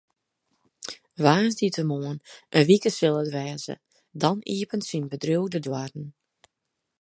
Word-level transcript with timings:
Woansdeitemoarn 1.23 2.17
in 2.57 2.65
wike 2.69 2.91
sil 2.97 3.17
it 3.23 3.31
wêze, 3.35 3.73
dan 4.21 4.37
iepenet 4.55 4.87
syn 4.89 5.05
bedriuw 5.11 5.47
de 5.53 5.59
doarren. 5.65 6.07